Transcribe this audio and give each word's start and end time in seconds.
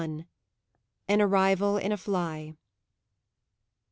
AN 0.01 0.25
ARRIVAL 1.07 1.77
IN 1.77 1.91
A 1.91 1.95
FLY. 1.97 2.55